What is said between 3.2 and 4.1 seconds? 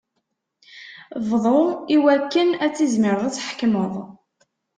ad tḥekmeḍ.